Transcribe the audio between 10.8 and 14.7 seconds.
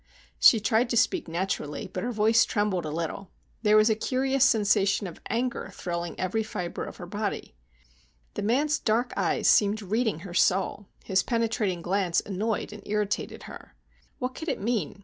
His penetrating glance annoyed and irritated her. What could it